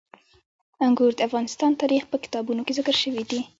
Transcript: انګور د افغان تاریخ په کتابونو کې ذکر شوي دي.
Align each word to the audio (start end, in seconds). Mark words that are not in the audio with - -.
انګور 0.85 1.11
د 1.15 1.19
افغان 1.27 1.73
تاریخ 1.81 2.03
په 2.09 2.17
کتابونو 2.23 2.61
کې 2.65 2.75
ذکر 2.79 2.95
شوي 3.03 3.23
دي. 3.29 3.41